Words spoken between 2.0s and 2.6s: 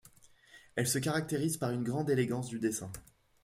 élégance du